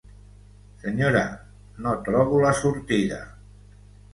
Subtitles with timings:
[0.85, 1.21] Senyora,
[1.87, 3.21] no trobo la sortida.